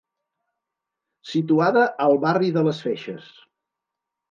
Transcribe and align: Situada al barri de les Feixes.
Situada 1.33 1.85
al 2.07 2.19
barri 2.25 2.51
de 2.59 2.65
les 2.71 2.83
Feixes. 2.89 3.31